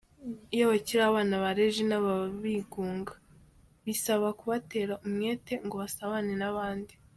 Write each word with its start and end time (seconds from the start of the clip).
Iyo 0.53 0.65
bakiri 0.71 1.01
abana 1.09 1.33
ba 1.43 1.49
Regina 1.59 1.95
baba 2.05 2.27
bigunga, 2.43 3.13
bisaba 3.85 4.27
kubatera 4.39 4.93
umwete 5.05 5.53
ngo 5.65 5.75
basabane 5.83 6.33
n’abandi. 6.41 6.93